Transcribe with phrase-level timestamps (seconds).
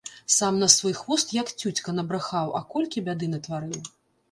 [0.35, 3.81] Сам на свой хвост, як цюцька, набрахаў, а колькі бяды натварыў.